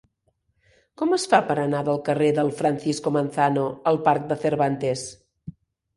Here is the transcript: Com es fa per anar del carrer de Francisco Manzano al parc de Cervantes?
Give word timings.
Com 1.01 1.11
es 1.17 1.25
fa 1.33 1.41
per 1.49 1.57
anar 1.65 1.83
del 1.89 2.01
carrer 2.09 2.29
de 2.39 2.45
Francisco 2.61 3.13
Manzano 3.19 3.67
al 3.93 4.01
parc 4.09 4.29
de 4.33 4.39
Cervantes? 4.47 5.05